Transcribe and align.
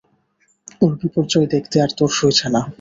ওর 0.81 0.93
বিপর্যয় 1.01 1.47
দেখতে 1.53 1.75
আর 1.83 1.91
তর 1.97 2.11
সইছে 2.17 2.47
না। 2.53 2.61